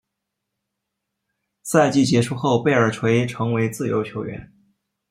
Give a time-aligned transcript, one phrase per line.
[1.61, 4.51] 赛季结束后贝尔垂成为自由球员。